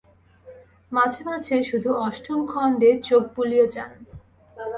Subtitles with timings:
[0.91, 3.91] মাঝে-মাঝে শুধু অষ্টম খণ্ডে চোখ বুলিয়ে যান।